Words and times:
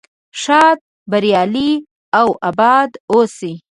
ښاد 0.41 0.79
بریالي 1.11 1.71
او 2.19 2.27
اباد 2.49 2.91
اوسئ. 3.11 3.53